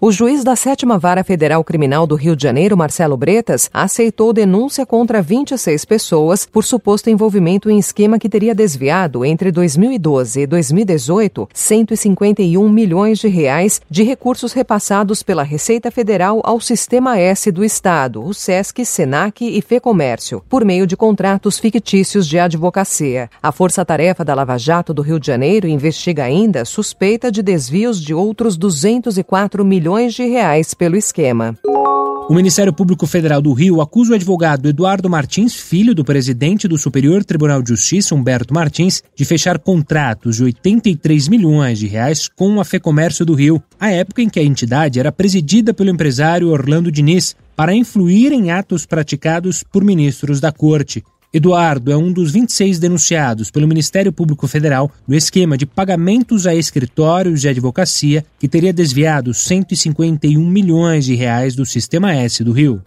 [0.00, 4.86] O juiz da Sétima Vara Federal Criminal do Rio de Janeiro, Marcelo Bretas, aceitou denúncia
[4.86, 11.48] contra 26 pessoas por suposto envolvimento em esquema que teria desviado entre 2012 e 2018
[11.52, 18.24] 151 milhões de reais de recursos repassados pela Receita Federal ao Sistema S do Estado,
[18.24, 23.28] o SESC, SENAC e FEComércio, por meio de contratos fictícios de advocacia.
[23.42, 28.00] A Força Tarefa da Lava Jato do Rio de Janeiro investiga ainda suspeita de desvios
[28.00, 31.56] de outros 204 milhões milhões de reais pelo esquema.
[32.28, 36.76] O Ministério Público Federal do Rio acusa o advogado Eduardo Martins, filho do presidente do
[36.76, 42.60] Superior Tribunal de Justiça, Humberto Martins, de fechar contratos de 83 milhões de reais com
[42.60, 46.92] a FEComércio do Rio, à época em que a entidade era presidida pelo empresário Orlando
[46.92, 51.02] Diniz, para influir em atos praticados por ministros da corte.
[51.32, 56.54] Eduardo é um dos 26 denunciados pelo Ministério Público Federal no esquema de pagamentos a
[56.54, 62.82] escritórios de advocacia que teria desviado 151 milhões de reais do Sistema S do Rio.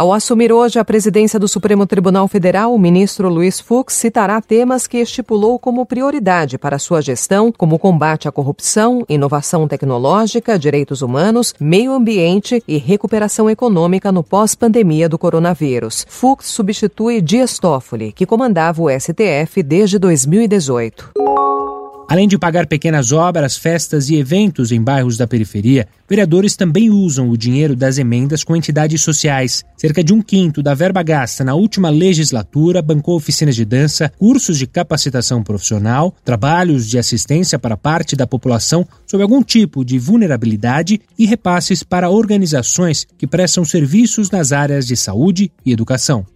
[0.00, 4.86] Ao assumir hoje a presidência do Supremo Tribunal Federal, o ministro Luiz Fux citará temas
[4.86, 11.54] que estipulou como prioridade para sua gestão, como combate à corrupção, inovação tecnológica, direitos humanos,
[11.60, 16.06] meio ambiente e recuperação econômica no pós-pandemia do coronavírus.
[16.08, 21.10] Fux substitui Dias Toffoli, que comandava o STF desde 2018.
[22.10, 27.30] Além de pagar pequenas obras, festas e eventos em bairros da periferia, vereadores também usam
[27.30, 29.64] o dinheiro das emendas com entidades sociais.
[29.76, 34.58] Cerca de um quinto da verba gasta na última legislatura bancou oficinas de dança, cursos
[34.58, 41.00] de capacitação profissional, trabalhos de assistência para parte da população sob algum tipo de vulnerabilidade
[41.16, 46.26] e repasses para organizações que prestam serviços nas áreas de saúde e educação.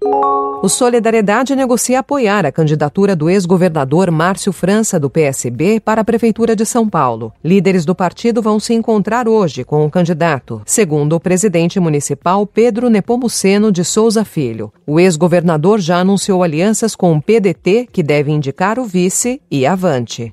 [0.64, 6.56] O Solidariedade negocia apoiar a candidatura do ex-governador Márcio França, do PSB, para a Prefeitura
[6.56, 7.34] de São Paulo.
[7.44, 12.88] Líderes do partido vão se encontrar hoje com o candidato, segundo o presidente municipal Pedro
[12.88, 14.72] Nepomuceno de Souza Filho.
[14.86, 20.32] O ex-governador já anunciou alianças com o PDT, que deve indicar o vice, e Avante.